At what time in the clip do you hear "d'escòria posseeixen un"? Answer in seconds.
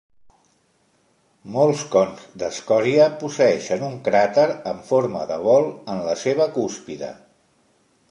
2.43-4.01